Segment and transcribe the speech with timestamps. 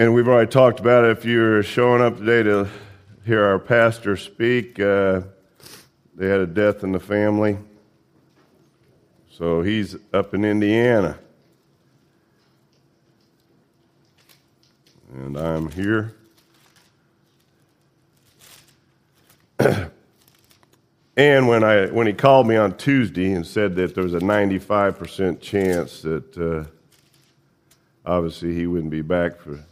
[0.00, 1.10] And we've already talked about it.
[1.10, 2.66] If you're showing up today to
[3.26, 5.20] hear our pastor speak, uh,
[6.14, 7.58] they had a death in the family.
[9.30, 11.18] So he's up in Indiana.
[15.12, 16.14] And I'm here.
[21.18, 24.20] and when, I, when he called me on Tuesday and said that there was a
[24.20, 26.64] 95% chance that uh,
[28.06, 29.62] obviously he wouldn't be back for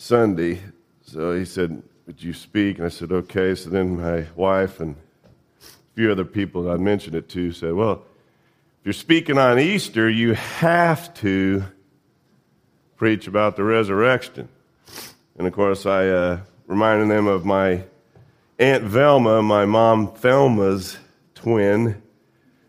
[0.00, 0.58] Sunday,
[1.02, 2.78] so he said, Would you speak?
[2.78, 3.54] And I said, Okay.
[3.54, 4.96] So then my wife and
[5.62, 8.02] a few other people that I mentioned it to said, Well,
[8.80, 11.64] if you're speaking on Easter, you have to
[12.96, 14.48] preach about the resurrection.
[15.36, 17.84] And of course, I uh, reminded them of my
[18.58, 20.96] Aunt Velma, my mom Thelma's
[21.34, 22.00] twin,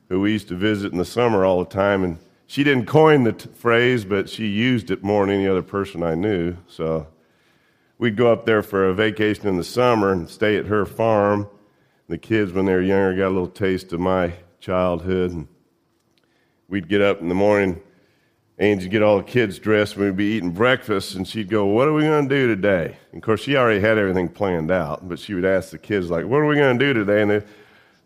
[0.09, 2.03] who we used to visit in the summer all the time.
[2.03, 5.63] And she didn't coin the t- phrase, but she used it more than any other
[5.63, 6.57] person I knew.
[6.67, 7.07] So
[8.01, 11.47] we'd go up there for a vacation in the summer and stay at her farm.
[12.09, 15.31] The kids, when they were younger, got a little taste of my childhood.
[15.31, 15.47] And
[16.67, 17.81] we'd get up in the morning
[18.61, 21.87] Angie'd get all the kids dressed and we'd be eating breakfast, and she'd go, What
[21.87, 22.95] are we going to do today?
[23.11, 26.11] And of course, she already had everything planned out, but she would ask the kids,
[26.11, 27.23] like, What are we going to do today?
[27.23, 27.45] And if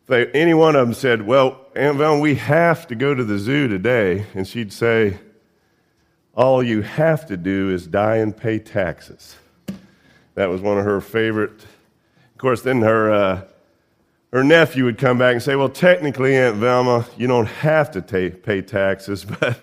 [0.07, 3.37] they, any one of them said, Well, Aunt Val, we have to go to the
[3.37, 5.19] zoo today, and she'd say,
[6.33, 9.35] All you have to do is die and pay taxes.
[10.35, 11.63] That was one of her favorite.
[11.63, 13.11] Of course, then her.
[13.11, 13.41] Uh,
[14.35, 18.01] her nephew would come back and say, Well, technically, Aunt Velma, you don't have to
[18.01, 19.57] ta- pay taxes, but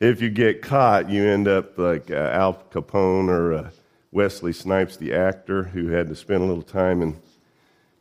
[0.00, 3.70] if you get caught, you end up like uh, Al Capone or uh,
[4.10, 7.20] Wesley Snipes, the actor, who had to spend a little time in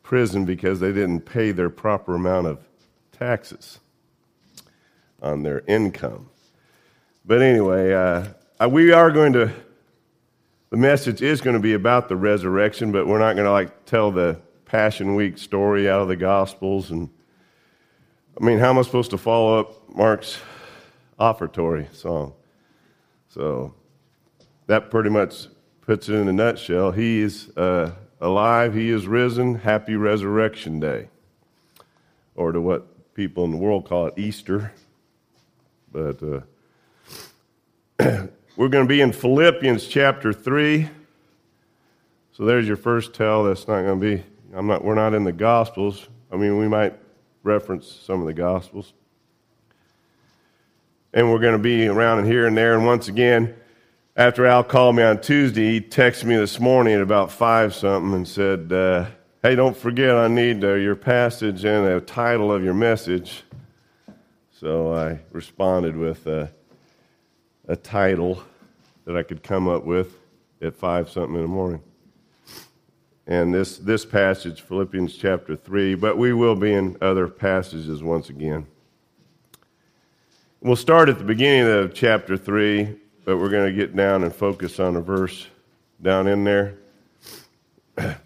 [0.01, 2.59] prison because they didn't pay their proper amount of
[3.11, 3.79] taxes
[5.21, 6.29] on their income.
[7.23, 9.51] But anyway, uh, we are going to,
[10.69, 13.85] the message is going to be about the resurrection, but we're not going to like
[13.85, 16.91] tell the Passion Week story out of the Gospels.
[16.91, 17.09] And
[18.39, 20.39] I mean, how am I supposed to follow up Mark's
[21.19, 22.33] offertory song.
[23.29, 23.73] So
[24.67, 25.47] that pretty much
[25.81, 26.91] puts it in a nutshell.
[26.91, 29.55] He is uh, alive, he is risen.
[29.55, 31.09] Happy Resurrection Day.
[32.35, 34.73] Or to what people in the world call it Easter.
[35.91, 36.45] But
[37.99, 40.89] uh, we're going to be in Philippians chapter 3.
[42.31, 43.43] So there's your first tell.
[43.43, 44.23] That's not going to be,
[44.53, 46.07] I'm not, we're not in the Gospels.
[46.31, 46.93] I mean, we might
[47.43, 48.93] reference some of the Gospels
[51.15, 52.75] and we're going to be around and here and there.
[52.75, 53.55] And once again,
[54.17, 58.13] after Al called me on Tuesday, he texted me this morning at about five something
[58.13, 59.05] and said, uh,
[59.41, 63.43] "Hey, don't forget I need uh, your passage and the title of your message."
[64.51, 66.47] So I responded with uh,
[67.67, 68.41] a title
[69.05, 70.17] that I could come up with
[70.61, 71.81] at five something in the morning.
[73.27, 78.29] And this this passage, Philippians chapter three, but we will be in other passages once
[78.29, 78.67] again.
[80.65, 82.89] We'll start at the beginning of chapter 3,
[83.23, 85.45] but we're going to get down and focus on a verse
[86.01, 86.79] down in there.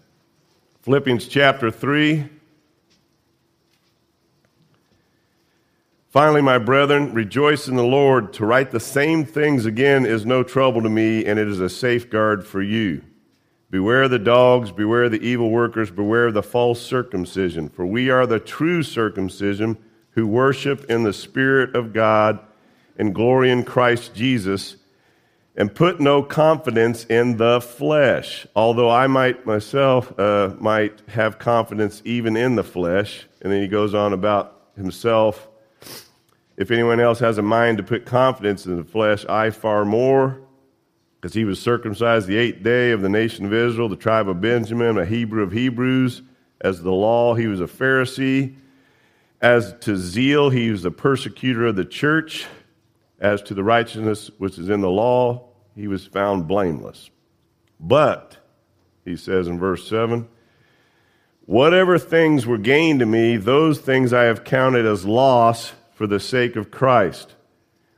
[0.80, 2.26] Philippians chapter 3.
[6.10, 8.32] Finally, my brethren, rejoice in the Lord.
[8.32, 11.68] To write the same things again is no trouble to me, and it is a
[11.68, 13.00] safeguard for you.
[13.70, 18.40] Beware the dogs, beware the evil workers, beware the false circumcision, for we are the
[18.40, 19.78] true circumcision
[20.10, 22.40] who worship in the Spirit of God
[22.98, 24.74] and glory in Christ Jesus,
[25.54, 28.48] and put no confidence in the flesh.
[28.56, 33.26] Although I might myself uh, might have confidence even in the flesh.
[33.42, 35.49] And then he goes on about himself.
[36.60, 40.42] If anyone else has a mind to put confidence in the flesh, I far more,
[41.16, 44.42] because he was circumcised the eighth day of the nation of Israel, the tribe of
[44.42, 46.20] Benjamin, a Hebrew of Hebrews.
[46.60, 48.56] As the law, he was a Pharisee
[49.40, 52.46] as to zeal, he was a persecutor of the church.
[53.18, 57.08] As to the righteousness which is in the law, he was found blameless.
[57.80, 58.36] But,
[59.06, 60.28] he says in verse 7,
[61.46, 66.18] whatever things were gained to me, those things I have counted as loss for the
[66.18, 67.34] sake of Christ.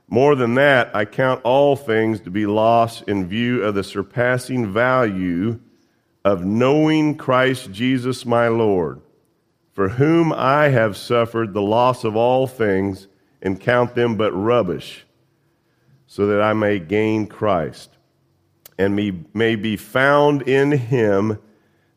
[0.09, 4.73] More than that, I count all things to be loss in view of the surpassing
[4.73, 5.61] value
[6.25, 8.99] of knowing Christ Jesus my Lord
[9.71, 13.07] for whom I have suffered the loss of all things
[13.41, 15.05] and count them but rubbish,
[16.05, 17.89] so that I may gain Christ
[18.77, 18.97] and
[19.33, 21.39] may be found in him,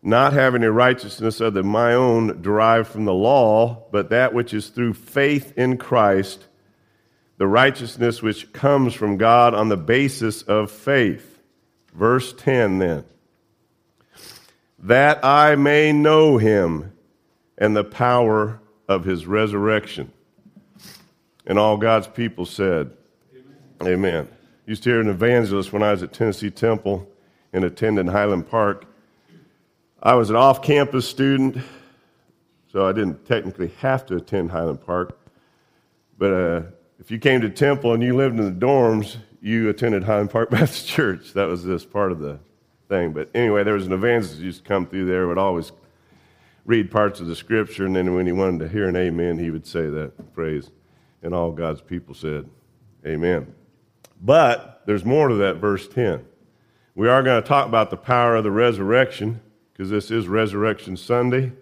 [0.07, 4.69] not having a righteousness of my own derived from the law, but that which is
[4.69, 6.47] through faith in Christ,
[7.39, 11.41] the righteousness which comes from God on the basis of faith.
[11.93, 13.05] Verse 10 then.
[14.79, 16.93] That I may know him
[17.59, 20.13] and the power of his resurrection.
[21.49, 22.93] And all God's people said,
[23.83, 23.95] Amen.
[23.95, 24.29] Amen.
[24.67, 27.09] Used to hear an evangelist when I was at Tennessee Temple
[27.53, 28.87] and attended Highland Park.
[30.07, 31.57] I was an off campus student,
[32.71, 35.19] so I didn't technically have to attend Highland Park.
[36.17, 36.63] But uh,
[37.01, 40.51] if you came to Temple and you lived in the dorms, you attended Highland Park
[40.53, 41.33] Baptist Church.
[41.33, 42.39] That was this part of the
[42.89, 43.15] thing.
[43.15, 45.73] But anyway, there was an evangelist who used to come through there, would always
[46.67, 49.51] read parts of the scripture, and then when he wanted to hear an amen, he
[49.51, 50.71] would say that phrase.
[51.25, 52.49] And all God's people said,
[53.05, 53.53] Amen.
[54.23, 56.25] But there's more to that verse 10.
[56.95, 59.41] We are going to talk about the power of the resurrection
[59.77, 61.53] because this is Resurrection Sunday.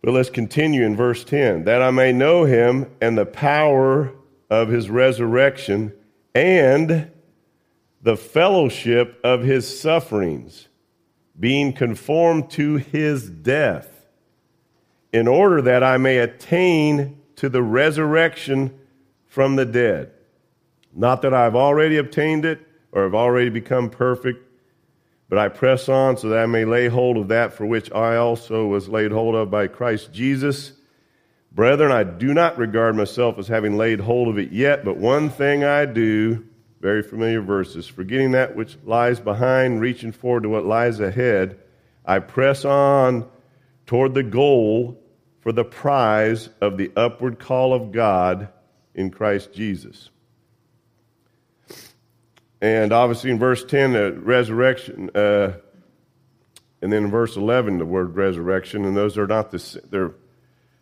[0.00, 4.12] But let's continue in verse 10 that I may know him and the power
[4.48, 5.92] of his resurrection
[6.36, 7.10] and
[8.00, 10.68] the fellowship of his sufferings,
[11.40, 14.06] being conformed to his death,
[15.12, 18.78] in order that I may attain to the resurrection
[19.26, 20.12] from the dead.
[20.94, 22.60] Not that I've already obtained it
[22.92, 24.47] or have already become perfect,
[25.28, 28.16] but I press on so that I may lay hold of that for which I
[28.16, 30.72] also was laid hold of by Christ Jesus.
[31.52, 35.28] Brethren, I do not regard myself as having laid hold of it yet, but one
[35.28, 36.46] thing I do,
[36.80, 41.58] very familiar verses, forgetting that which lies behind, reaching forward to what lies ahead,
[42.04, 43.28] I press on
[43.86, 45.02] toward the goal
[45.40, 48.48] for the prize of the upward call of God
[48.94, 50.10] in Christ Jesus.
[52.60, 55.52] And obviously in verse 10, the resurrection, uh,
[56.82, 60.14] and then in verse 11, the word resurrection, and those are not the, they're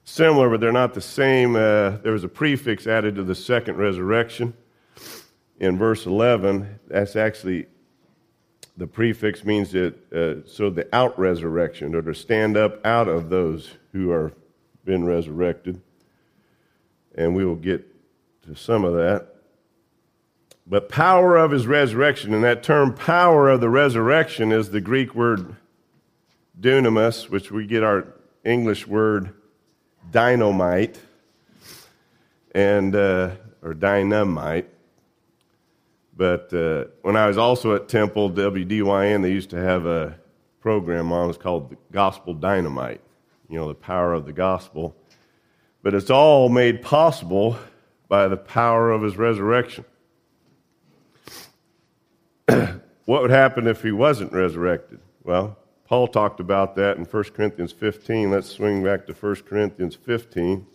[0.05, 1.55] similar, but they're not the same.
[1.55, 4.55] Uh, there was a prefix added to the second resurrection.
[5.59, 7.67] In verse 11, that's actually,
[8.77, 13.31] the prefix means that, uh, so the out resurrection, or to stand up out of
[13.31, 14.33] those who are
[14.87, 15.83] been resurrected.
[17.15, 17.85] And we will get
[18.45, 19.36] to some of that.
[20.67, 25.15] But power of his resurrection, and that term power of the resurrection is the Greek
[25.15, 25.55] word
[26.61, 28.15] dunamis, which we get our
[28.45, 29.33] English word
[30.11, 30.99] dynamite,
[32.53, 33.31] and uh,
[33.63, 34.69] or dynamite.
[36.17, 40.19] But uh, when I was also at Temple WDYN, they used to have a
[40.61, 41.25] program on.
[41.25, 43.01] It was called the Gospel Dynamite.
[43.49, 44.97] You know, the power of the gospel.
[45.83, 47.57] But it's all made possible
[48.09, 49.85] by the power of his resurrection.
[53.07, 55.01] What would happen if he wasn't resurrected?
[55.25, 55.57] Well,
[55.87, 58.31] Paul talked about that in 1 Corinthians 15.
[58.31, 60.67] Let's swing back to 1 Corinthians 15.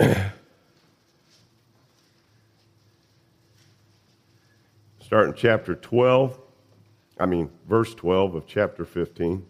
[5.00, 6.36] Start in chapter 12,
[7.20, 9.46] I mean, verse 12 of chapter 15.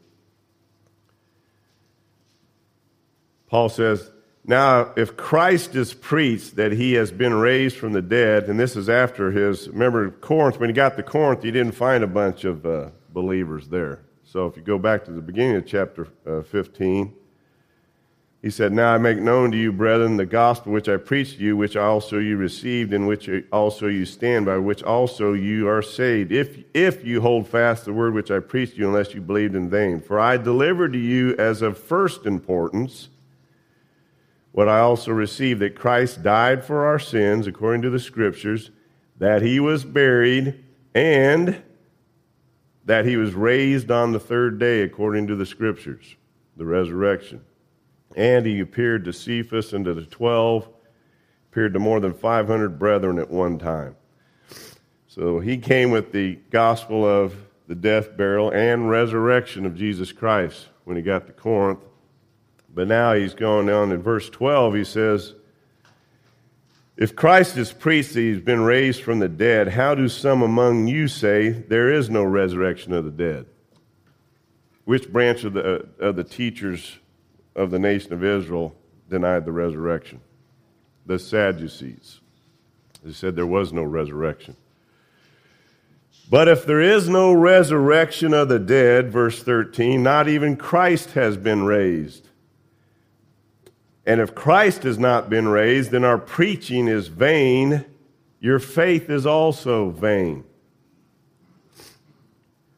[3.47, 4.11] Paul says,
[4.47, 8.77] now, if Christ is preached that he has been raised from the dead, and this
[8.77, 12.45] is after his, remember Corinth, when he got to Corinth, he didn't find a bunch
[12.45, 14.01] of uh, believers there.
[14.23, 17.15] So if you go back to the beginning of chapter uh, 15,
[18.43, 21.43] he said, Now I make known to you, brethren, the gospel which I preached to
[21.43, 25.81] you, which also you received, in which also you stand, by which also you are
[25.81, 29.23] saved, if, if you hold fast the word which I preached to you, unless you
[29.23, 30.03] believed in vain.
[30.03, 33.09] For I delivered to you as of first importance
[34.55, 38.71] what I also received that Christ died for our sins according to the Scriptures,
[39.19, 41.61] that he was buried, and
[42.85, 46.15] that he was raised on the third day according to the Scriptures,
[46.57, 47.41] the resurrection.
[48.15, 50.69] And he appeared to Cephas and to the twelve,
[51.51, 53.97] appeared to more than 500 brethren at one time.
[55.09, 57.35] So he came with the gospel of
[57.67, 61.81] the death, burial, and resurrection of Jesus Christ when he got to Corinth.
[62.75, 65.35] But now he's going on in verse 12, he says,
[66.97, 70.89] If Christ is preached that he's been raised from the dead, how do some among
[70.89, 73.47] you say there is no resurrection of the dead?
[74.85, 76.99] Which branch of the, uh, of the teachers
[77.55, 78.75] of the nation of Israel
[79.09, 80.21] denied the resurrection?
[81.07, 82.21] The Sadducees.
[83.05, 84.57] They said there was no resurrection.
[86.29, 91.37] But if there is no resurrection of the dead, verse 13, not even Christ has
[91.37, 92.29] been raised.
[94.07, 97.85] And if Christ has not been raised, then our preaching is vain.
[98.41, 100.45] Your faith is also vain.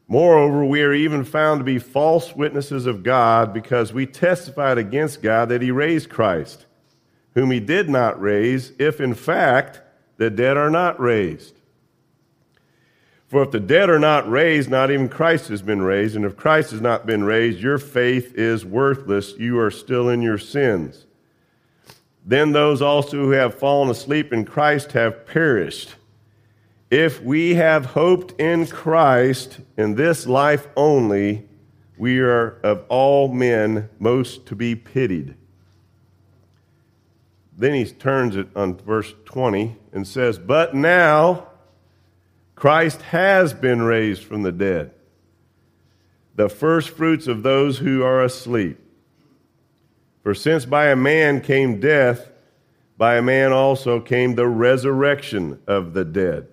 [0.07, 5.21] Moreover, we are even found to be false witnesses of God because we testified against
[5.21, 6.65] God that he raised Christ,
[7.33, 9.81] whom he did not raise, if in fact
[10.15, 11.55] the dead are not raised.
[13.27, 16.15] For if the dead are not raised, not even Christ has been raised.
[16.15, 19.33] And if Christ has not been raised, your faith is worthless.
[19.37, 21.06] You are still in your sins.
[22.27, 25.95] Then those also who have fallen asleep in Christ have perished.
[26.91, 31.47] If we have hoped in Christ in this life only,
[31.97, 35.35] we are of all men most to be pitied.
[37.57, 41.47] Then he turns it on verse 20 and says, But now
[42.55, 44.91] Christ has been raised from the dead,
[46.35, 48.81] the first fruits of those who are asleep.
[50.27, 52.29] For since by a man came death,
[52.97, 56.49] by a man also came the resurrection of the dead.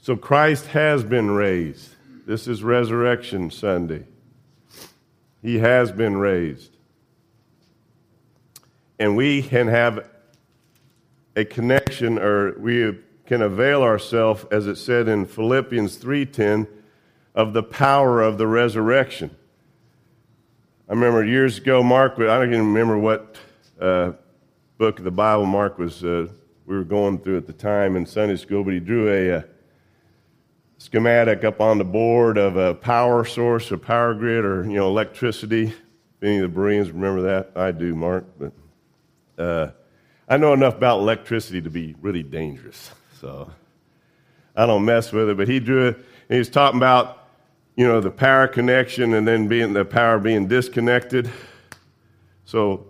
[0.00, 1.90] So Christ has been raised.
[2.24, 4.04] This is Resurrection Sunday.
[5.42, 6.76] He has been raised.
[9.00, 10.08] And we can have
[11.34, 16.68] a connection or we can avail ourselves as it said in Philippians 3:10
[17.36, 19.30] of the power of the resurrection.
[20.88, 23.36] I remember years ago Mark I don't even remember what
[23.80, 24.12] uh,
[24.78, 26.26] book of the Bible Mark was uh,
[26.64, 29.42] we were going through at the time in Sunday school but he drew a, uh,
[30.78, 34.88] schematic up on the board of a power source, a power grid, or you know
[34.88, 35.64] electricity.
[35.66, 38.24] If any of the Bereans remember that, I do, Mark.
[38.38, 38.52] But
[39.42, 39.70] uh,
[40.28, 42.90] I know enough about electricity to be really dangerous,
[43.20, 43.50] so
[44.54, 45.36] I don't mess with it.
[45.36, 45.96] But he drew it.
[45.96, 47.25] and He was talking about
[47.76, 51.30] you know the power connection and then being the power being disconnected.
[52.44, 52.86] So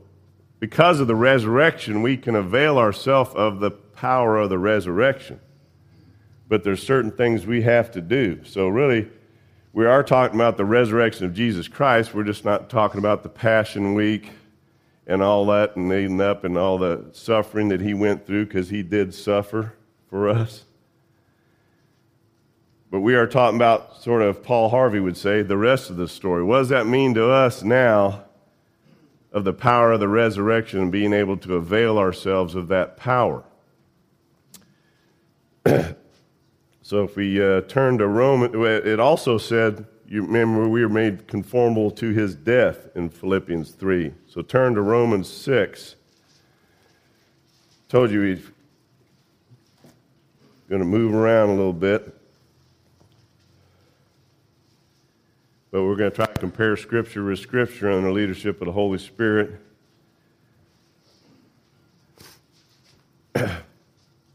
[0.60, 5.40] because of the resurrection, we can avail ourselves of the power of the resurrection
[6.48, 8.40] but there's certain things we have to do.
[8.44, 9.08] So, really,
[9.72, 12.14] we are talking about the resurrection of Jesus Christ.
[12.14, 14.30] We're just not talking about the Passion Week
[15.06, 18.70] and all that and leading up and all the suffering that he went through because
[18.70, 19.74] he did suffer
[20.08, 20.64] for us.
[22.90, 26.08] But we are talking about, sort of, Paul Harvey would say, the rest of the
[26.08, 26.42] story.
[26.42, 28.24] What does that mean to us now
[29.32, 33.44] of the power of the resurrection and being able to avail ourselves of that power?
[36.86, 41.26] So if we uh, turn to Roman, it also said, you remember we were made
[41.26, 44.14] conformable to his death in Philippians 3.
[44.28, 45.96] So turn to Romans 6.
[47.88, 48.50] Told you he's
[50.68, 52.15] going to move around a little bit.
[55.76, 58.72] But we're going to try to compare Scripture with Scripture under the leadership of the
[58.72, 59.60] Holy Spirit.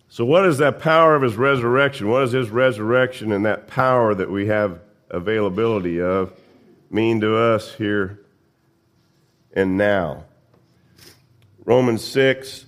[0.07, 2.10] So, what is that power of his resurrection?
[2.10, 6.31] What does his resurrection and that power that we have availability of
[6.91, 8.19] mean to us here
[9.53, 10.25] and now?
[11.65, 12.65] Romans 6,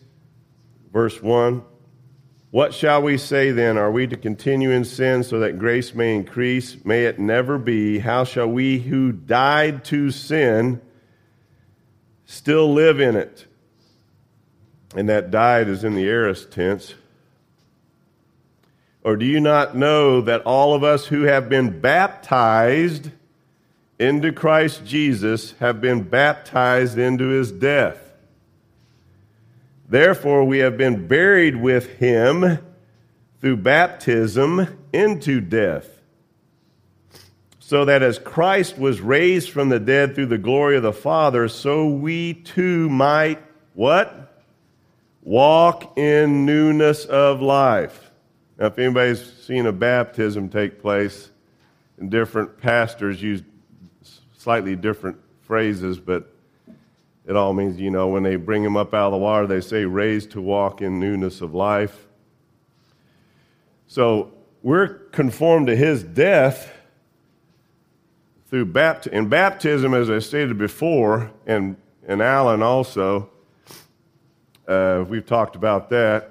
[0.92, 1.62] verse 1.
[2.54, 3.80] What shall we say then?
[3.80, 6.86] Are we to continue in sin so that grace may increase?
[6.86, 7.98] May it never be.
[7.98, 10.80] How shall we who died to sin
[12.28, 13.48] still live in it?
[14.96, 16.94] And that died is in the aorist tense.
[19.02, 23.10] Or do you not know that all of us who have been baptized
[23.98, 28.03] into Christ Jesus have been baptized into his death?
[29.94, 32.58] Therefore, we have been buried with him
[33.40, 35.88] through baptism into death.
[37.60, 41.48] So that as Christ was raised from the dead through the glory of the Father,
[41.48, 43.38] so we too might
[43.76, 44.44] what?
[45.22, 48.10] Walk in newness of life.
[48.58, 51.30] Now, if anybody's seen a baptism take place,
[52.00, 53.44] and different pastors use
[54.36, 56.33] slightly different phrases, but
[57.26, 59.62] it all means, you know, when they bring him up out of the water, they
[59.62, 62.08] say, raised to walk in newness of life.
[63.88, 66.72] So we're conformed to his death
[68.50, 69.18] through baptism.
[69.18, 71.78] In baptism, as I stated before, and,
[72.08, 73.30] and Alan also,
[74.68, 76.30] uh, we've talked about that.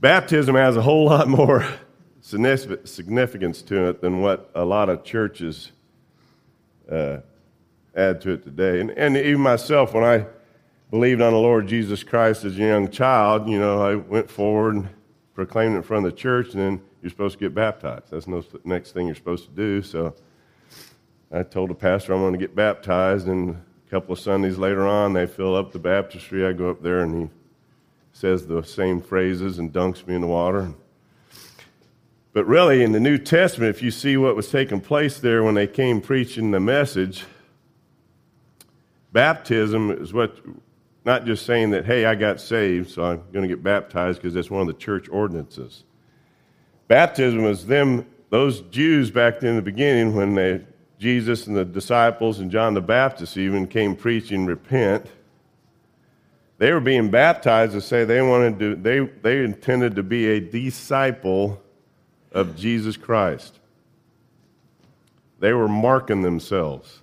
[0.00, 1.66] Baptism has a whole lot more
[2.20, 5.72] significance to it than what a lot of churches
[6.90, 7.18] uh,
[7.94, 8.80] add to it today.
[8.80, 10.26] And, and even myself, when I
[10.90, 14.76] believed on the Lord Jesus Christ as a young child, you know, I went forward
[14.76, 14.88] and
[15.34, 18.10] proclaimed in front of the church, and then you're supposed to get baptized.
[18.10, 19.82] That's the next thing you're supposed to do.
[19.82, 20.14] So
[21.30, 24.86] I told the pastor I'm going to get baptized, and a couple of Sundays later
[24.86, 26.46] on, they fill up the baptistry.
[26.46, 27.30] I go up there, and he
[28.12, 30.72] says the same phrases and dunks me in the water.
[32.34, 35.54] But really, in the New Testament, if you see what was taking place there when
[35.54, 37.24] they came preaching the message,
[39.12, 40.36] baptism is what,
[41.04, 44.34] not just saying that, hey, I got saved, so I'm going to get baptized because
[44.34, 45.84] that's one of the church ordinances.
[46.88, 50.62] Baptism was them, those Jews back in the beginning when they,
[50.98, 55.06] Jesus and the disciples and John the Baptist even came preaching, repent.
[56.58, 60.40] They were being baptized to say they wanted to, they, they intended to be a
[60.40, 61.60] disciple
[62.30, 63.58] of Jesus Christ.
[65.40, 67.01] They were marking themselves.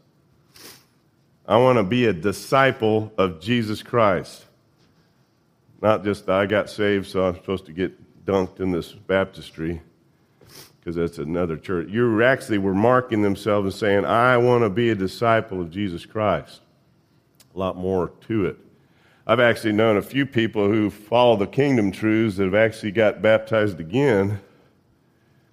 [1.50, 4.46] I want to be a disciple of Jesus Christ.
[5.82, 9.82] Not just I got saved, so I'm supposed to get dunked in this baptistry
[10.80, 11.90] because that's another church.
[11.90, 16.06] You actually were marking themselves and saying, I want to be a disciple of Jesus
[16.06, 16.62] Christ.
[17.56, 18.58] A lot more to it.
[19.26, 23.24] I've actually known a few people who follow the kingdom truths that have actually got
[23.24, 24.40] baptized again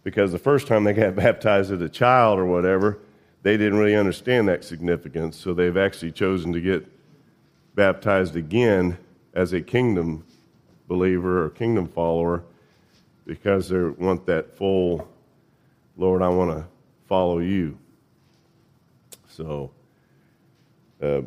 [0.04, 2.98] because the first time they got baptized as a child or whatever,
[3.46, 5.36] they didn't really understand that significance.
[5.36, 6.84] So they've actually chosen to get
[7.76, 8.98] baptized again
[9.34, 10.24] as a kingdom
[10.88, 12.42] believer or kingdom follower
[13.24, 15.06] because they want that full,
[15.96, 16.64] Lord, I want to
[17.06, 17.78] follow you.
[19.28, 19.70] So,
[21.00, 21.20] uh,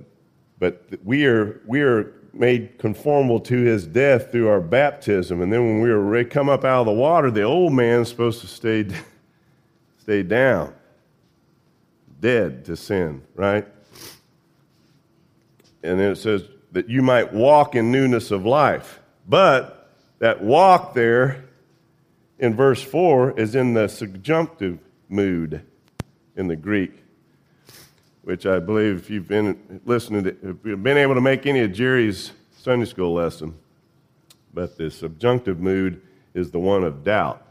[0.60, 5.42] but we are, we are made conformable to his death through our baptism.
[5.42, 8.42] And then when we were come up out of the water, the old man's supposed
[8.42, 8.88] to stay,
[10.00, 10.74] stay down,
[12.20, 13.68] dead to sin, right?
[15.84, 19.00] And then it says that you might walk in newness of life.
[19.28, 21.46] But that walk there
[22.38, 25.64] in verse 4 is in the subjunctive mood
[26.36, 27.04] in the Greek
[28.30, 31.62] which I believe if you've been listening, to, if you've been able to make any
[31.62, 33.56] of Jerry's Sunday school lesson,
[34.54, 36.00] but the subjunctive mood
[36.36, 37.44] is the one of doubt.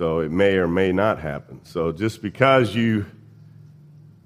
[0.00, 1.60] So it may or may not happen.
[1.62, 3.04] So just because you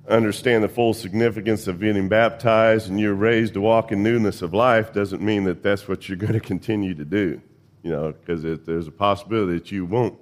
[0.09, 4.55] understand the full significance of being baptized and you're raised to walk in newness of
[4.55, 7.43] life doesn't mean that that's what you're going to continue to do.
[7.83, 10.17] You know, because there's a possibility that you won't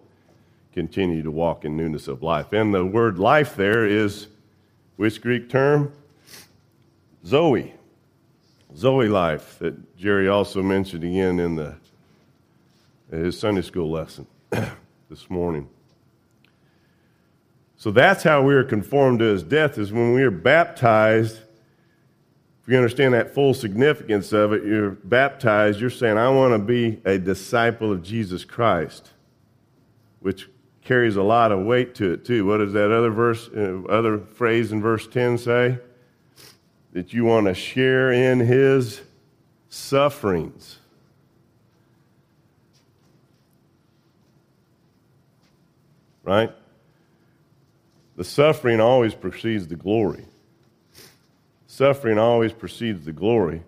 [0.72, 2.55] continue to walk in newness of life.
[2.55, 4.29] And the word life there is
[4.96, 5.92] which Greek term?
[7.27, 7.74] Zoe.
[8.74, 11.74] Zoe life that Jerry also mentioned again in the,
[13.11, 14.27] his Sunday school lesson
[15.12, 15.68] this morning.
[17.77, 21.37] So that's how we are conformed to his death, is when we are baptized.
[22.62, 26.59] If you understand that full significance of it, you're baptized, you're saying, I want to
[26.59, 29.11] be a disciple of Jesus Christ,
[30.20, 30.48] which
[30.83, 32.46] carries a lot of weight to it too.
[32.46, 35.79] What does that other verse, uh, other phrase in verse 10 say?
[36.94, 39.03] That you want to share in his
[39.68, 40.79] sufferings.
[46.24, 46.52] Right?
[48.16, 50.26] The suffering always precedes the glory.
[51.66, 53.62] Suffering always precedes the glory.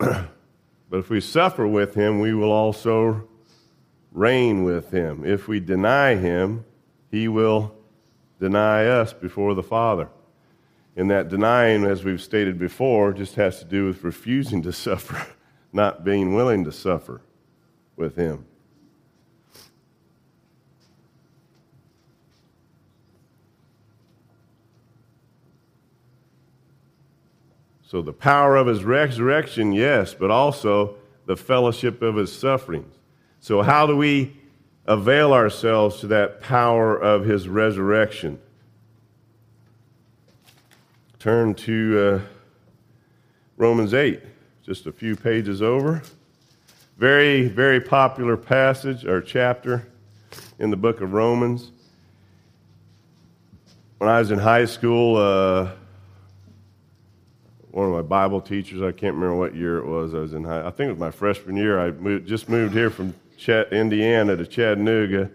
[0.88, 3.28] But if we suffer with him, we will also
[4.12, 5.24] reign with him.
[5.26, 6.64] If we deny him,
[7.10, 7.74] he will
[8.40, 10.08] deny us before the Father.
[10.96, 15.26] And that denying, as we've stated before, just has to do with refusing to suffer,
[15.76, 17.20] not being willing to suffer
[17.94, 18.44] with him.
[27.86, 32.92] So the power of his resurrection, yes, but also the fellowship of his sufferings.
[33.38, 34.36] So, how do we
[34.86, 38.40] avail ourselves to that power of his resurrection?
[41.20, 42.28] Turn to uh,
[43.56, 44.20] Romans 8,
[44.66, 46.02] just a few pages over.
[46.98, 49.86] Very, very popular passage or chapter
[50.58, 51.70] in the book of Romans.
[53.98, 55.70] When I was in high school, uh,
[57.70, 58.82] one of my Bible teachers.
[58.82, 60.14] I can't remember what year it was.
[60.14, 60.66] I was in high.
[60.66, 61.78] I think it was my freshman year.
[61.78, 65.30] I moved, just moved here from Ch- Indiana to Chattanooga.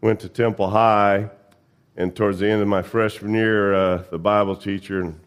[0.00, 1.30] Went to Temple High,
[1.96, 5.20] and towards the end of my freshman year, uh, the Bible teacher, and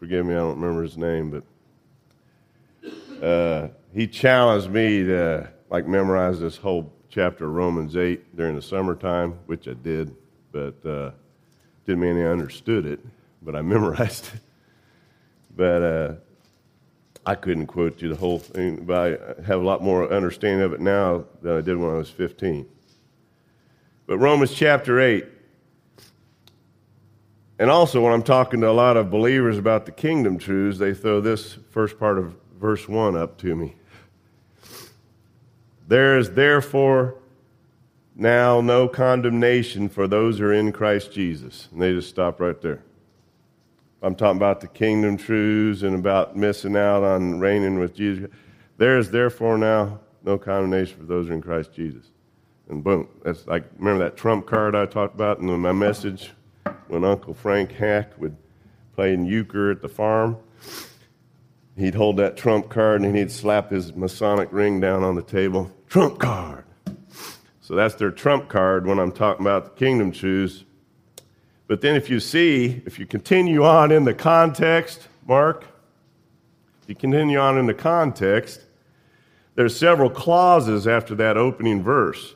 [0.00, 1.44] forgive me, I don't remember his name, but
[3.22, 8.62] uh, he challenged me to like memorize this whole chapter of Romans 8 during the
[8.62, 10.14] summertime, which I did,
[10.52, 11.10] but uh,
[11.86, 13.00] didn't mean I understood it,
[13.42, 14.40] but I memorized it.
[15.56, 16.14] But uh,
[17.26, 20.72] I couldn't quote you the whole thing, but I have a lot more understanding of
[20.72, 22.66] it now than I did when I was 15.
[24.06, 25.26] But Romans chapter 8,
[27.58, 30.94] and also when I'm talking to a lot of believers about the kingdom truths, they
[30.94, 33.74] throw this first part of verse 1 up to me.
[35.86, 37.14] There is therefore
[38.14, 41.68] now no condemnation for those who are in Christ Jesus.
[41.72, 42.82] And they just stop right there.
[44.02, 48.30] I'm talking about the kingdom truths and about missing out on reigning with Jesus.
[48.76, 52.06] There is therefore now no condemnation for those who are in Christ Jesus.
[52.68, 56.32] And boom, that's like, remember that trump card I talked about in my message
[56.88, 58.36] when Uncle Frank Hack would
[58.94, 60.36] play in euchre at the farm?
[61.78, 65.70] He'd hold that trump card and he'd slap his Masonic ring down on the table.
[65.88, 66.64] Trump card.
[67.60, 70.64] So that's their trump card when I'm talking about the kingdom truths.
[71.68, 75.66] But then if you see, if you continue on in the context, Mark,
[76.82, 78.62] if you continue on in the context,
[79.54, 82.34] there's several clauses after that opening verse.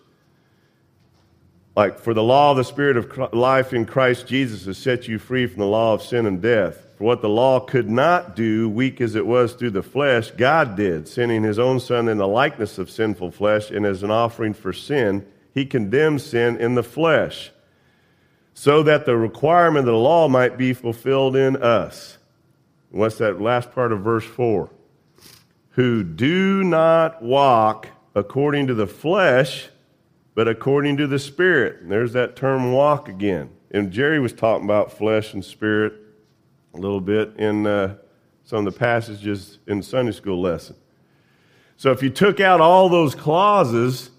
[1.75, 5.19] Like, for the law of the Spirit of life in Christ Jesus has set you
[5.19, 6.87] free from the law of sin and death.
[7.03, 10.77] For what the law could not do, weak as it was through the flesh, God
[10.77, 14.55] did, sending his own Son in the likeness of sinful flesh, and as an offering
[14.55, 17.51] for sin, he condemned sin in the flesh,
[18.55, 22.19] so that the requirement of the law might be fulfilled in us.
[22.91, 24.71] What's that last part of verse 4?
[25.71, 29.71] Who do not walk according to the flesh
[30.37, 31.83] but according to the Spirit.
[31.83, 33.51] And there's that term walk again.
[33.73, 36.02] And Jerry was talking about flesh and spirit
[36.75, 37.97] a little bit in uh,
[38.45, 40.77] some of the passages in Sunday school lesson.
[41.77, 44.11] So if you took out all those clauses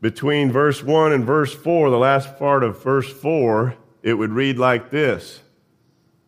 [0.00, 4.58] between verse 1 and verse 4, the last part of verse 4, it would read
[4.58, 5.40] like this.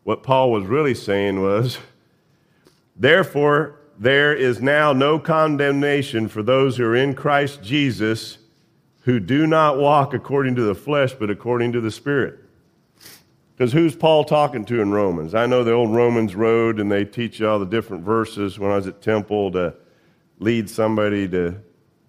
[0.05, 1.79] What Paul was really saying was,
[2.96, 8.38] Therefore, there is now no condemnation for those who are in Christ Jesus
[9.03, 12.43] who do not walk according to the flesh, but according to the Spirit.
[13.57, 15.35] Because who's Paul talking to in Romans?
[15.35, 18.73] I know the old Romans road, and they teach you all the different verses when
[18.73, 19.75] I was at temple to
[20.40, 21.61] lead somebody to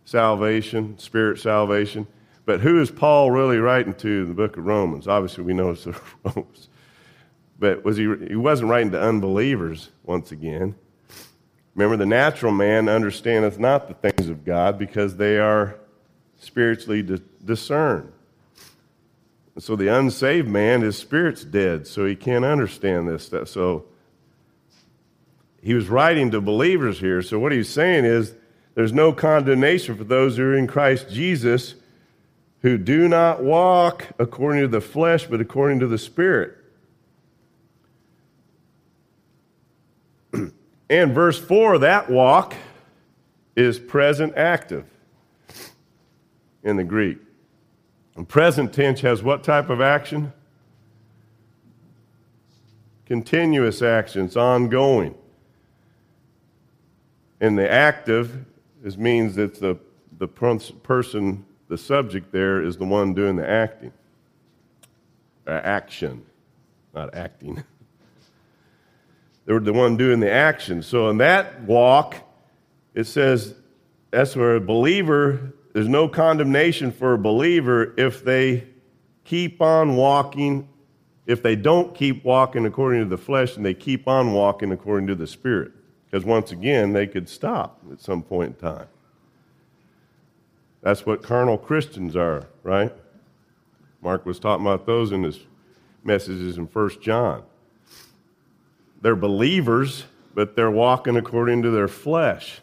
[0.05, 2.07] salvation, spirit salvation.
[2.45, 5.07] But who is Paul really writing to in the book of Romans?
[5.07, 6.69] Obviously, we know it's the Romans.
[7.59, 10.75] But was he, he wasn't writing to unbelievers once again.
[11.75, 15.75] Remember, the natural man understandeth not the things of God because they are
[16.37, 17.05] spiritually
[17.43, 18.11] discern.
[19.57, 23.47] So the unsaved man, his spirit's dead, so he can't understand this stuff.
[23.47, 23.85] So
[25.61, 27.21] he was writing to believers here.
[27.21, 28.33] So what he's saying is
[28.75, 31.75] there's no condemnation for those who are in Christ Jesus
[32.61, 36.57] who do not walk according to the flesh, but according to the Spirit.
[40.89, 42.55] and verse 4, that walk
[43.55, 44.85] is present active
[46.63, 47.19] in the Greek.
[48.15, 50.31] And present tense has what type of action?
[53.05, 55.15] Continuous action, it's ongoing.
[57.41, 58.45] And the active
[58.83, 59.77] is, means that the,
[60.17, 63.91] the person, the subject there, is the one doing the acting.
[65.45, 66.25] Uh, action,
[66.93, 67.63] not acting.
[69.45, 70.81] They're the one doing the action.
[70.81, 72.15] So in that walk,
[72.95, 73.53] it says
[74.09, 78.63] that's where a believer there's no condemnation for a believer if they
[79.25, 80.69] keep on walking,
[81.25, 85.05] if they don't keep walking according to the flesh and they keep on walking according
[85.07, 85.73] to the Spirit.
[86.05, 88.87] Because once again, they could stop at some point in time.
[90.81, 92.93] That's what carnal Christians are, right?
[94.01, 95.41] Mark was talking about those in his
[96.05, 97.43] messages in 1 John.
[99.01, 102.61] They're believers, but they're walking according to their flesh.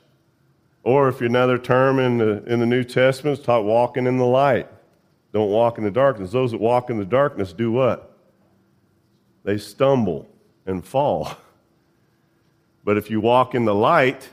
[0.85, 4.17] Or if you're another term in the, in the New Testament is taught walking in
[4.17, 4.69] the light.
[5.33, 6.33] Don't walk in the darkness.
[6.33, 8.17] Those that walk in the darkness do what?
[9.45, 10.29] They stumble
[10.67, 11.37] and fall.
[12.85, 14.29] But if you walk in the light,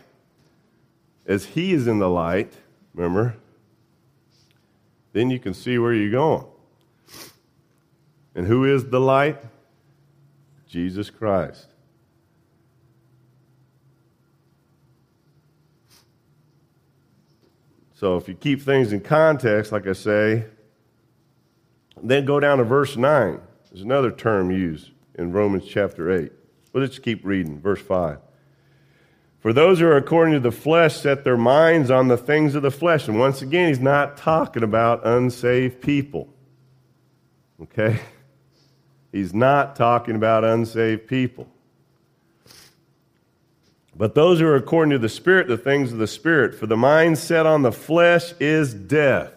[1.27, 2.51] as He is in the light,
[2.95, 3.35] remember,
[5.13, 6.45] then you can see where you're going.
[8.33, 9.37] And who is the light?
[10.67, 11.67] Jesus Christ.
[17.99, 20.45] So if you keep things in context, like I say,
[22.01, 23.41] then go down to verse 9.
[23.69, 26.31] There's another term used in Romans chapter 8.
[26.71, 27.59] But let's keep reading.
[27.59, 28.19] Verse 5.
[29.41, 32.61] For those who are according to the flesh set their minds on the things of
[32.61, 33.09] the flesh.
[33.09, 36.33] And once again, he's not talking about unsaved people.
[37.61, 37.99] Okay?
[39.11, 41.47] He's not talking about unsaved people.
[43.99, 46.55] But those who are according to the Spirit, the things of the Spirit.
[46.55, 49.33] For the mind set on the flesh is death.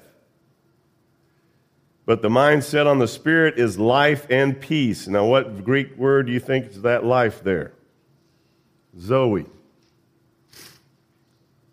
[2.07, 5.09] But the mind set on the Spirit is life and peace.
[5.09, 7.72] Now, what Greek word do you think is that life there?
[8.96, 9.46] Zoe.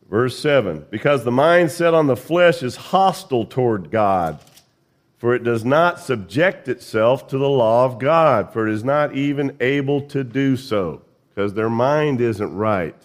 [0.10, 4.40] Verse 7 Because the mind set on the flesh is hostile toward God,
[5.20, 9.16] for it does not subject itself to the law of God, for it is not
[9.16, 11.04] even able to do so,
[11.40, 13.02] because their mind isn't right.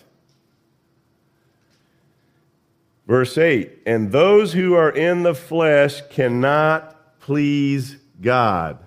[3.07, 8.85] Verse 8 And those who are in the flesh cannot please God.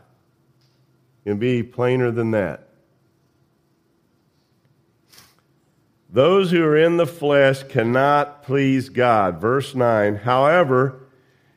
[1.23, 2.67] Can be plainer than that.
[6.09, 9.39] Those who are in the flesh cannot please God.
[9.39, 11.03] Verse 9 However,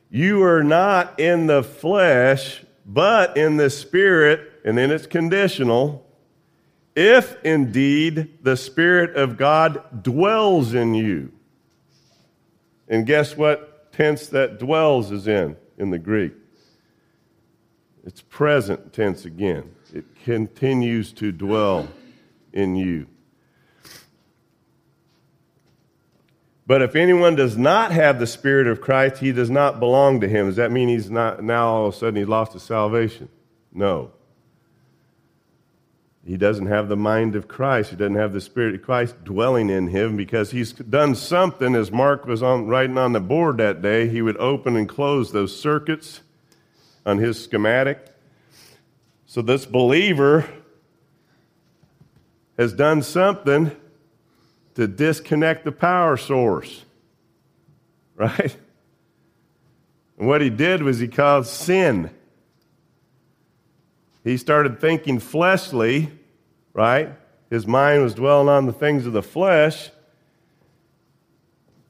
[0.09, 6.07] you are not in the flesh, but in the Spirit, and then it's conditional.
[6.95, 11.31] If indeed the Spirit of God dwells in you.
[12.87, 16.33] And guess what tense that dwells is in, in the Greek?
[18.03, 19.73] It's present tense again.
[19.93, 21.87] It continues to dwell
[22.51, 23.07] in you.
[26.67, 30.27] But if anyone does not have the Spirit of Christ, he does not belong to
[30.27, 30.47] him.
[30.47, 33.29] Does that mean he's not now all of a sudden he lost his salvation?
[33.73, 34.11] No.
[36.25, 37.89] He doesn't have the mind of Christ.
[37.89, 41.91] He doesn't have the Spirit of Christ dwelling in him because he's done something, as
[41.91, 44.07] Mark was on, writing on the board that day.
[44.07, 46.21] He would open and close those circuits
[47.05, 48.05] on his schematic.
[49.25, 50.47] So this believer
[52.57, 53.75] has done something
[54.75, 56.85] to disconnect the power source.
[58.13, 58.55] Right?
[60.19, 62.11] And what he did was he caused sin.
[64.23, 66.11] He started thinking fleshly,
[66.73, 67.09] right?
[67.49, 69.89] His mind was dwelling on the things of the flesh.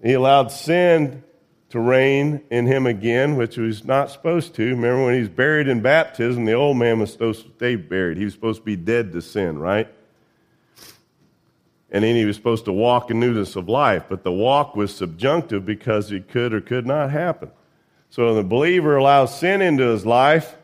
[0.02, 1.24] He allowed sin
[1.70, 4.63] to reign in him again, which he was not supposed to.
[4.63, 8.17] Remember when he was buried in baptism, the old man was supposed to stay buried.
[8.17, 9.88] He was supposed to be dead to sin, right?
[11.91, 14.96] And then he was supposed to walk in newness of life, but the walk was
[14.96, 17.52] subjunctive because it could or could not happen.
[18.10, 20.56] So the believer allows sin into his life,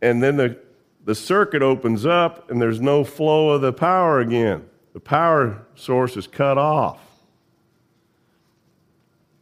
[0.00, 0.58] and then the,
[1.04, 4.68] the circuit opens up, and there's no flow of the power again.
[4.92, 7.00] The power source is cut off.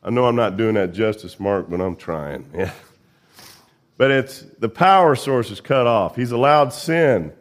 [0.02, 2.50] I know I'm not doing that justice, Mark, but I'm trying.
[2.54, 2.72] Yeah.
[3.98, 6.16] But it's the power source is cut off.
[6.16, 7.32] He's allowed sin.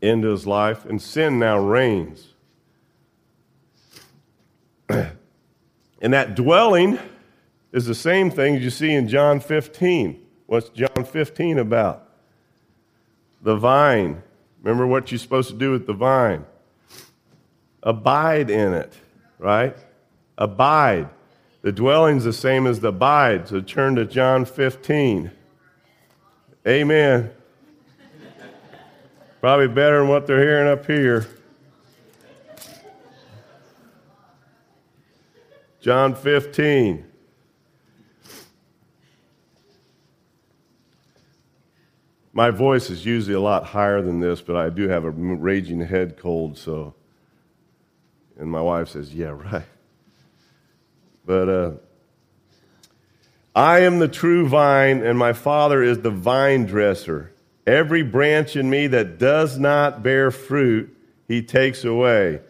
[0.00, 2.34] into his life, and sin now reigns.
[4.88, 5.12] and
[6.00, 6.98] that dwelling
[7.76, 10.18] is the same thing you see in John 15.
[10.46, 12.08] What's John 15 about?
[13.42, 14.22] The vine.
[14.62, 16.46] Remember what you're supposed to do with the vine?
[17.82, 18.94] Abide in it,
[19.38, 19.76] right?
[20.38, 21.10] Abide.
[21.60, 23.46] The dwelling's the same as the abide.
[23.48, 25.30] So turn to John 15.
[26.66, 27.30] Amen.
[29.42, 31.26] Probably better than what they're hearing up here.
[35.82, 37.06] John 15.
[42.36, 45.80] My voice is usually a lot higher than this, but I do have a raging
[45.80, 46.92] head cold, so.
[48.38, 49.64] And my wife says, Yeah, right.
[51.24, 51.70] But uh,
[53.54, 57.32] I am the true vine, and my Father is the vine dresser.
[57.66, 60.94] Every branch in me that does not bear fruit,
[61.26, 62.42] he takes away.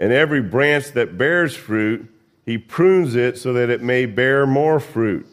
[0.00, 2.12] And every branch that bears fruit,
[2.44, 5.28] he prunes it so that it may bear more fruit.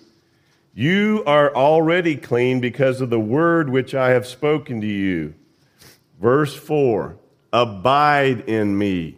[0.73, 5.33] You are already clean because of the word which I have spoken to you.
[6.19, 7.17] Verse 4
[7.51, 9.17] Abide in me.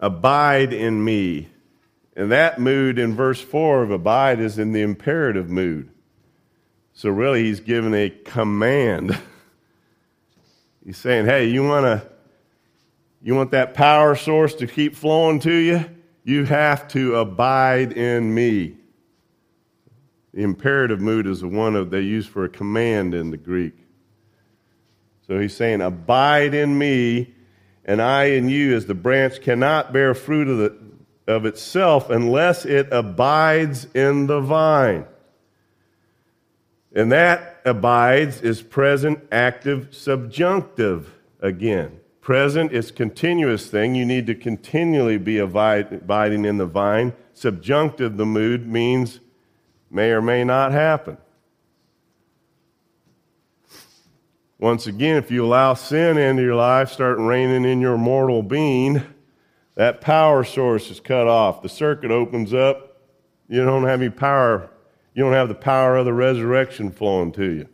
[0.00, 1.48] Abide in me.
[2.16, 5.90] And that mood in verse 4 of abide is in the imperative mood.
[6.92, 9.16] So really, he's giving a command.
[10.84, 12.10] he's saying, hey, you want to.
[13.22, 15.84] You want that power source to keep flowing to you?
[16.24, 18.76] You have to abide in me.
[20.32, 23.74] The imperative mood is the one of they use for a command in the Greek.
[25.26, 27.34] So he's saying, Abide in me,
[27.84, 32.64] and I in you, as the branch cannot bear fruit of the, of itself unless
[32.64, 35.06] it abides in the vine.
[36.92, 41.99] And that abides is present, active, subjunctive again.
[42.30, 43.96] Present is continuous thing.
[43.96, 47.12] You need to continually be abiding in the vine.
[47.34, 49.18] Subjunctive, the mood, means
[49.90, 51.18] may or may not happen.
[54.60, 59.02] Once again, if you allow sin into your life, start reigning in your mortal being,
[59.74, 61.62] that power source is cut off.
[61.62, 63.02] The circuit opens up.
[63.48, 64.70] You don't have any power.
[65.16, 67.68] You don't have the power of the resurrection flowing to you.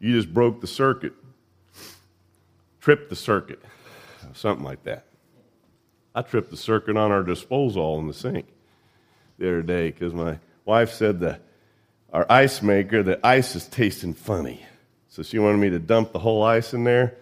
[0.00, 1.12] You just broke the circuit,
[2.88, 3.60] tripped the circuit,
[4.32, 5.04] something like that.
[6.14, 8.46] I tripped the circuit on our disposal in the sink
[9.36, 11.42] the other day because my wife said that
[12.14, 14.64] our ice maker, the ice is tasting funny.
[15.08, 17.18] So she wanted me to dump the whole ice in there.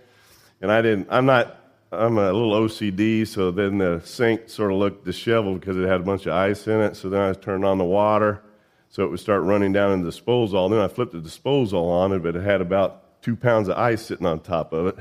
[0.60, 1.58] And I didn't, I'm not,
[1.90, 6.00] I'm a little OCD, so then the sink sort of looked disheveled because it had
[6.00, 6.94] a bunch of ice in it.
[6.94, 8.40] So then I turned on the water
[8.88, 10.68] so it would start running down in the disposal.
[10.68, 14.02] Then I flipped the disposal on it, but it had about two pounds of ice
[14.06, 14.98] sitting on top of it.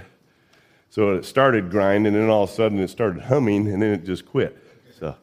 [0.95, 3.91] So it started grinding, and then all of a sudden it started humming, and then
[3.91, 4.57] it just quit.
[4.97, 5.13] So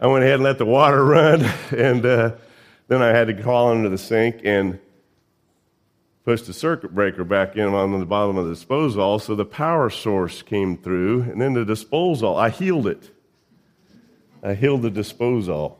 [0.00, 2.32] I went ahead and let the water run, and uh,
[2.88, 4.78] then I had to crawl under the sink and
[6.24, 9.18] push the circuit breaker back in on the bottom of the disposal.
[9.18, 13.10] So the power source came through, and then the disposal, I healed it.
[14.42, 15.78] I healed the disposal.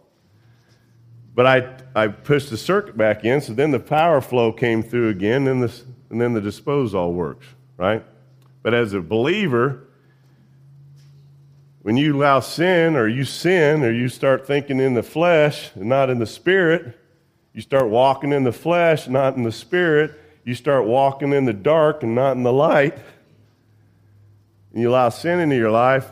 [1.34, 5.08] But I, I pushed the circuit back in, so then the power flow came through
[5.08, 7.46] again, and, this, and then the disposal works,
[7.78, 8.04] right?
[8.64, 9.88] But as a believer,
[11.82, 15.84] when you allow sin or you sin or you start thinking in the flesh and
[15.84, 16.98] not in the spirit,
[17.52, 21.52] you start walking in the flesh, not in the spirit, you start walking in the
[21.52, 22.96] dark and not in the light,
[24.72, 26.08] and you allow sin into your life,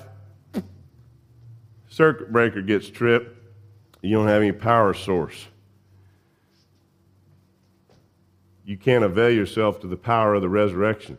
[1.88, 3.34] circuit breaker gets tripped,
[4.02, 5.46] you don't have any power source.
[8.66, 11.16] You can't avail yourself to the power of the resurrection.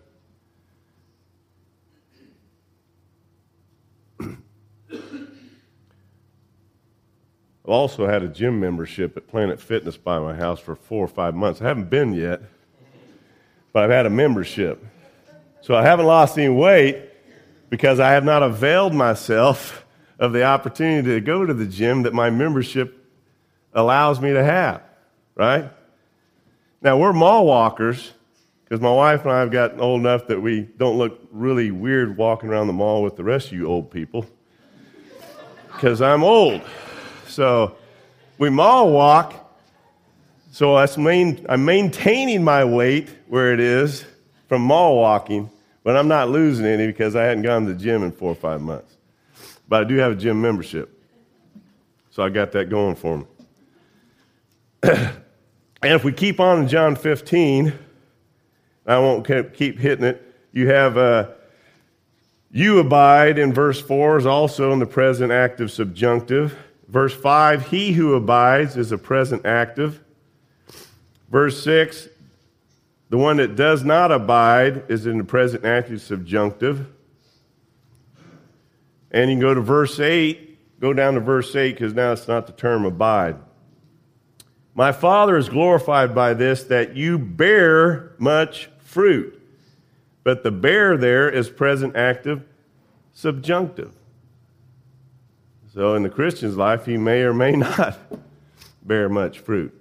[7.66, 11.08] I've also had a gym membership at Planet Fitness by my house for four or
[11.08, 11.62] five months.
[11.62, 12.42] I haven't been yet,
[13.72, 14.86] but I've had a membership.
[15.62, 17.10] So I haven't lost any weight
[17.70, 19.86] because I have not availed myself
[20.20, 23.10] of the opportunity to go to the gym that my membership
[23.74, 24.82] allows me to have,
[25.36, 25.72] right?
[26.82, 28.12] Now, we're mall walkers
[28.66, 32.18] because my wife and I have gotten old enough that we don't look really weird
[32.18, 34.26] walking around the mall with the rest of you old people
[35.72, 36.62] because I'm old.
[37.34, 37.76] So
[38.38, 39.40] we mall walk.
[40.52, 44.06] So main, I'm maintaining my weight where it is
[44.48, 45.50] from mall walking,
[45.84, 48.36] but I'm not losing any because I hadn't gone to the gym in four or
[48.36, 48.96] five months.
[49.68, 50.90] But I do have a gym membership.
[52.12, 53.26] So I got that going for me.
[54.84, 55.14] and
[55.82, 57.74] if we keep on in John 15,
[58.86, 60.22] I won't keep hitting it.
[60.52, 61.30] You have uh,
[62.52, 66.56] you abide in verse 4 is also in the present active subjunctive.
[66.94, 70.00] Verse 5, he who abides is a present active.
[71.28, 72.08] Verse 6,
[73.10, 76.86] the one that does not abide is in the present active subjunctive.
[79.10, 82.28] And you can go to verse 8, go down to verse 8 because now it's
[82.28, 83.38] not the term abide.
[84.76, 89.42] My Father is glorified by this that you bear much fruit.
[90.24, 92.44] But the bear there is present active
[93.14, 93.94] subjunctive.
[95.74, 97.98] So in the Christian's life, he may or may not
[98.84, 99.74] bear much fruit.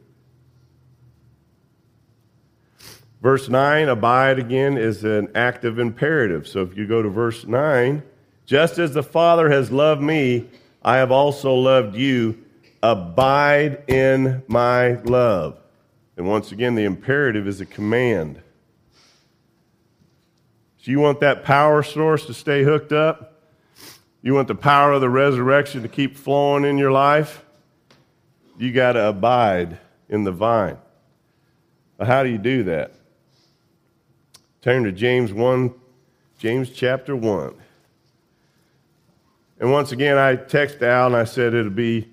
[3.21, 6.49] Verse 9, abide again, is an active imperative.
[6.49, 8.03] So if you go to verse 9,
[8.47, 10.49] just as the Father has loved me,
[10.83, 12.39] I have also loved you.
[12.83, 15.61] Abide in my love.
[16.17, 18.43] And once again, the imperative is a command.
[20.79, 23.32] So you want that power source to stay hooked up?
[24.23, 27.45] You want the power of the resurrection to keep flowing in your life?
[28.57, 30.79] You got to abide in the vine.
[32.01, 32.93] How do you do that?
[34.61, 35.75] Turn to James 1,
[36.39, 37.55] James chapter 1.
[39.59, 42.09] And once again, I texted Al and I said it'd be,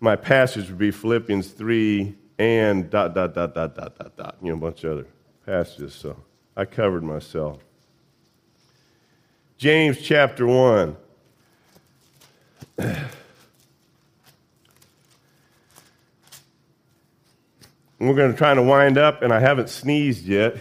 [0.00, 4.48] my passage would be Philippians 3 and dot, dot, dot, dot, dot, dot, dot, you
[4.48, 5.06] know, a bunch of other
[5.46, 5.94] passages.
[5.94, 6.16] So
[6.56, 7.58] I covered myself.
[9.56, 10.96] James chapter 1.
[12.78, 13.08] We're
[17.98, 20.56] going to try to wind up, and I haven't sneezed yet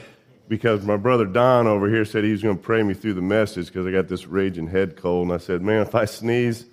[0.48, 3.22] because my brother Don over here said he was going to pray me through the
[3.22, 5.28] message because I got this raging head cold.
[5.28, 6.66] And I said, Man, if I sneeze,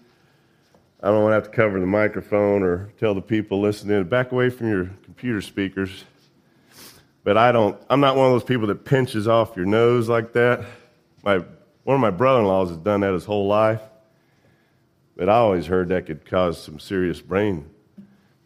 [1.03, 4.33] I don't want to have to cover the microphone or tell the people listening, back
[4.33, 6.05] away from your computer speakers.
[7.25, 10.33] But I don't, I'm not one of those people that pinches off your nose like
[10.35, 10.65] that.
[11.23, 11.39] My,
[11.85, 13.81] one of my brother in laws has done that his whole life.
[15.17, 17.69] But I always heard that could cause some serious brain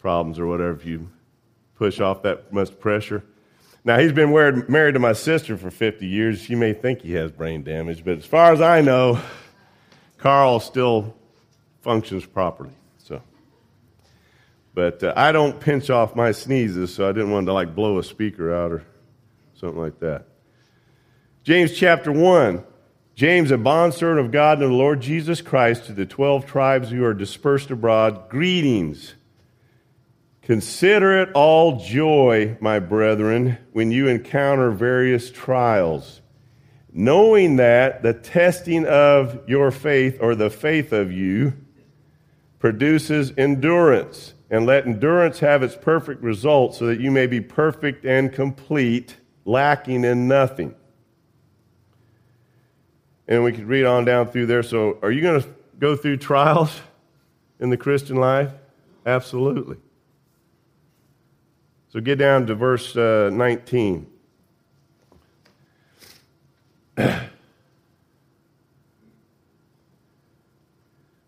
[0.00, 1.08] problems or whatever if you
[1.76, 3.24] push off that much pressure.
[3.84, 4.32] Now, he's been
[4.68, 6.40] married to my sister for 50 years.
[6.40, 9.20] She may think he has brain damage, but as far as I know,
[10.16, 11.14] Carl still
[11.82, 12.72] functions properly.
[12.96, 13.20] So,
[14.72, 17.98] But uh, I don't pinch off my sneezes, so I didn't want to like blow
[17.98, 18.84] a speaker out or
[19.52, 20.28] something like that.
[21.42, 22.64] James chapter 1.
[23.14, 27.04] James, a bondservant of God and the Lord Jesus Christ, to the 12 tribes who
[27.04, 29.14] are dispersed abroad, greetings.
[30.42, 36.20] Consider it all joy, my brethren, when you encounter various trials,
[36.92, 41.54] knowing that the testing of your faith or the faith of you
[42.58, 44.34] produces endurance.
[44.50, 49.16] And let endurance have its perfect result so that you may be perfect and complete,
[49.44, 50.74] lacking in nothing.
[53.26, 54.62] And we could read on down through there.
[54.62, 55.48] So, are you going to
[55.78, 56.80] go through trials
[57.58, 58.50] in the Christian life?
[59.06, 59.76] Absolutely.
[61.94, 64.08] So get down to verse uh, 19.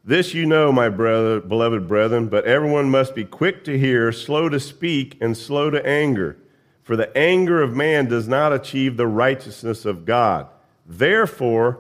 [0.05, 4.49] this you know, my brother, beloved brethren, but everyone must be quick to hear, slow
[4.49, 6.37] to speak, and slow to anger.
[6.83, 10.49] For the anger of man does not achieve the righteousness of God.
[10.85, 11.79] Therefore,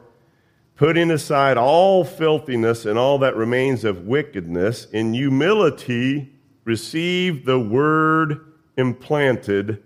[0.76, 6.32] putting aside all filthiness and all that remains of wickedness, in humility
[6.64, 9.82] receive the word implanted,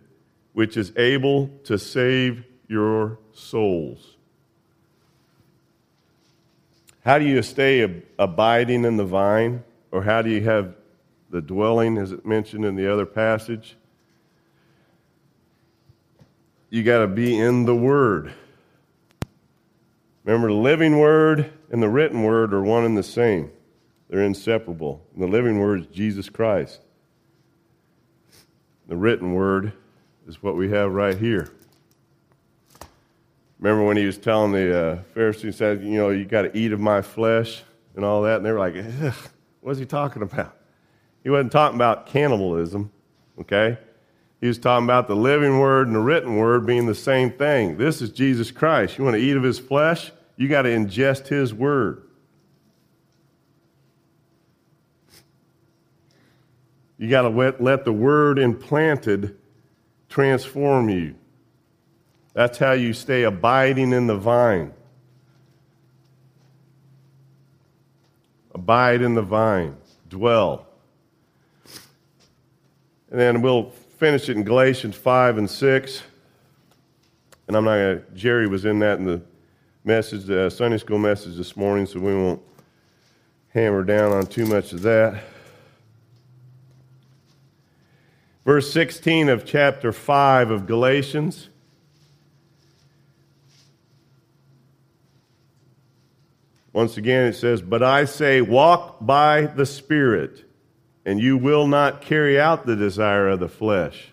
[0.52, 4.16] which is able to save your souls.
[7.04, 9.64] How do you stay abiding in the vine?
[9.92, 10.74] Or how do you have
[11.30, 13.76] the dwelling, as it mentioned in the other passage?
[16.68, 18.32] You got to be in the Word.
[20.30, 23.50] Remember, the living Word and the written Word are one and the same,
[24.08, 25.04] they're inseparable.
[25.12, 26.80] And the living Word is Jesus Christ.
[28.86, 29.72] The written word
[30.28, 31.50] is what we have right here.
[33.58, 36.72] Remember when he was telling the uh, Pharisees, said, you know, you got to eat
[36.72, 37.62] of my flesh
[37.96, 38.74] and all that, and they were like,
[39.60, 40.56] what's he talking about?
[41.24, 42.92] He wasn't talking about cannibalism,
[43.40, 43.78] okay?
[44.40, 47.78] He was talking about the living word and the written word being the same thing.
[47.78, 48.96] This is Jesus Christ.
[48.96, 50.12] You want to eat of his flesh?
[50.40, 52.02] You got to ingest his word.
[56.96, 59.36] You got to let, let the word implanted
[60.08, 61.14] transform you.
[62.32, 64.72] That's how you stay abiding in the vine.
[68.54, 69.76] Abide in the vine,
[70.08, 70.66] dwell.
[73.10, 76.02] And then we'll finish it in Galatians 5 and 6.
[77.46, 79.20] And I'm not going to, Jerry was in that in the
[79.84, 82.42] message, the uh, Sunday school message this morning, so we won't
[83.48, 85.22] hammer down on too much of that.
[88.44, 91.48] Verse 16 of chapter 5 of Galatians.
[96.72, 100.44] Once again, it says, But I say, walk by the Spirit,
[101.04, 104.12] and you will not carry out the desire of the flesh.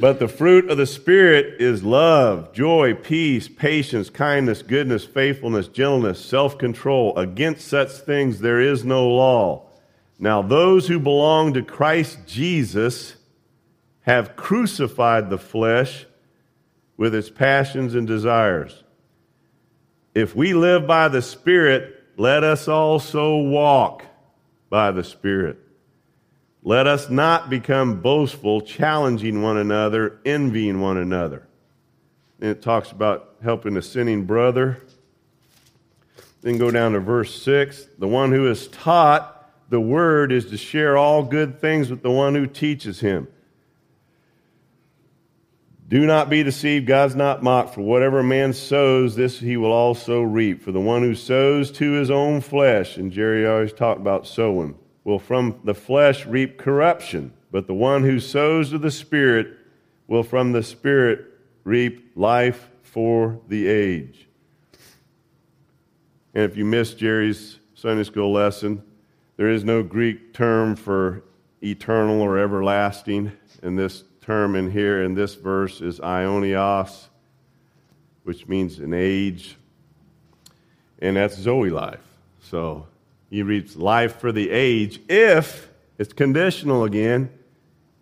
[0.00, 6.22] But the fruit of the Spirit is love, joy, peace, patience, kindness, goodness, faithfulness, gentleness,
[6.22, 7.16] self control.
[7.16, 9.66] Against such things there is no law.
[10.18, 13.16] Now, those who belong to Christ Jesus
[14.02, 16.06] have crucified the flesh
[16.96, 18.84] with its passions and desires.
[20.14, 24.04] If we live by the Spirit, let us also walk
[24.70, 25.58] by the Spirit.
[26.66, 31.46] Let us not become boastful, challenging one another, envying one another.
[32.40, 34.82] And it talks about helping a sinning brother.
[36.42, 37.86] Then go down to verse 6.
[37.98, 42.10] The one who is taught the word is to share all good things with the
[42.10, 43.28] one who teaches him.
[45.86, 46.88] Do not be deceived.
[46.88, 47.74] God's not mocked.
[47.74, 50.64] For whatever a man sows, this he will also reap.
[50.64, 54.76] For the one who sows to his own flesh, and Jerry always talked about sowing,
[55.06, 57.32] will from the flesh reap corruption.
[57.52, 59.56] But the one who sows to the Spirit
[60.08, 61.24] will from the Spirit
[61.62, 64.26] reap life for the age.
[66.34, 68.82] And if you missed Jerry's Sunday school lesson,
[69.36, 71.22] there is no Greek term for
[71.62, 73.30] eternal or everlasting
[73.62, 77.04] and this term in here in this verse is aionios,
[78.24, 79.56] which means an age,
[80.98, 82.02] and that's Zoe life.
[82.40, 82.88] So
[83.30, 85.68] he reads life for the age if,
[85.98, 87.30] it's conditional again,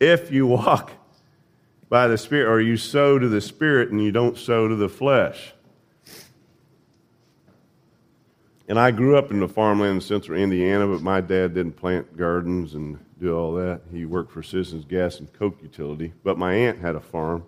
[0.00, 0.92] if you walk
[1.88, 4.88] by the Spirit, or you sow to the Spirit and you don't sow to the
[4.88, 5.52] flesh.
[8.66, 12.16] And I grew up in the farmland in central Indiana, but my dad didn't plant
[12.16, 13.82] gardens and do all that.
[13.92, 16.14] He worked for Citizens Gas and Coke Utility.
[16.22, 17.44] But my aunt had a farm.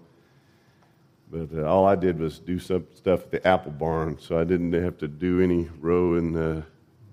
[1.30, 4.44] But uh, all I did was do some stuff at the apple barn, so I
[4.44, 6.62] didn't have to do any rowing, uh,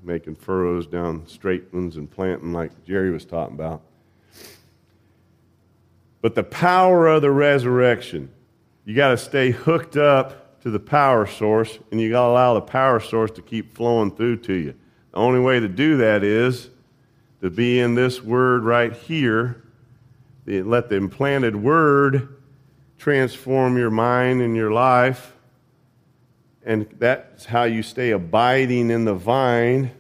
[0.04, 3.82] making furrows down straight ones and planting like Jerry was talking about.
[6.22, 8.32] But the power of the resurrection,
[8.86, 12.54] you got to stay hooked up to the power source, and you got to allow
[12.54, 14.74] the power source to keep flowing through to you.
[15.12, 16.70] The only way to do that is
[17.42, 19.64] to be in this word right here.
[20.46, 22.38] Let the implanted word
[22.98, 25.33] transform your mind and your life.
[26.66, 29.92] And that's how you stay abiding in the vine,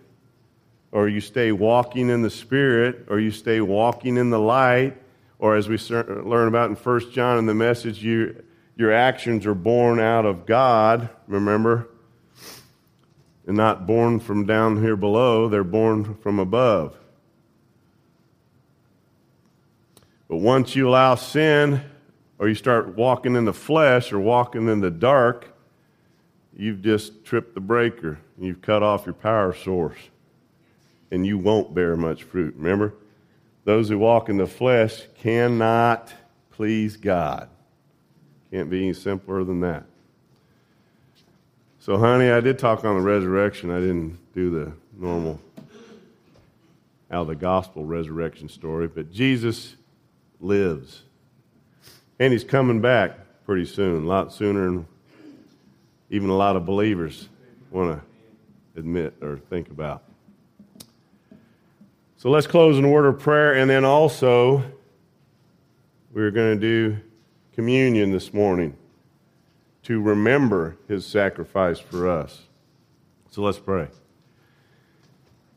[0.91, 4.95] or you stay walking in the Spirit, or you stay walking in the light,
[5.39, 8.43] or as we learn about in 1 John in the message, you,
[8.77, 11.89] your actions are born out of God, remember?
[13.45, 16.97] And not born from down here below, they're born from above.
[20.29, 21.83] But once you allow sin
[22.39, 25.52] or you start walking in the flesh or walking in the dark,
[26.55, 28.19] you've just tripped the breaker.
[28.37, 29.97] You've cut off your power source.
[31.11, 32.55] And you won't bear much fruit.
[32.57, 32.93] Remember?
[33.65, 36.13] Those who walk in the flesh cannot
[36.51, 37.49] please God.
[38.51, 39.85] Can't be any simpler than that.
[41.79, 43.69] So, honey, I did talk on the resurrection.
[43.69, 45.39] I didn't do the normal
[47.11, 49.75] out of the gospel resurrection story, but Jesus
[50.39, 51.03] lives.
[52.19, 54.87] And he's coming back pretty soon, a lot sooner than
[56.13, 57.27] even a lot of believers
[57.71, 60.03] want to admit or think about.
[62.17, 64.63] So let's close in a word of prayer, and then also
[66.13, 66.97] we're going to do
[67.53, 68.77] communion this morning
[69.81, 72.43] to remember his sacrifice for us.
[73.31, 73.87] So let's pray.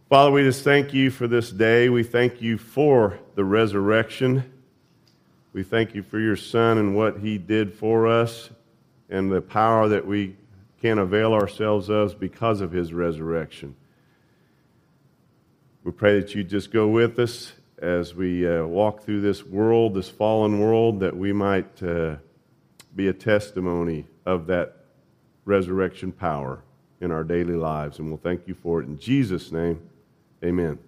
[0.08, 1.90] Father, we just thank you for this day.
[1.90, 4.50] We thank you for the resurrection.
[5.52, 8.48] We thank you for your Son and what he did for us
[9.10, 10.34] and the power that we
[10.86, 13.74] can avail ourselves of because of his resurrection.
[15.82, 19.94] We pray that you just go with us as we uh, walk through this world,
[19.94, 22.16] this fallen world, that we might uh,
[22.94, 24.76] be a testimony of that
[25.44, 26.62] resurrection power
[27.00, 27.98] in our daily lives.
[27.98, 29.80] And we'll thank you for it in Jesus' name.
[30.44, 30.85] Amen.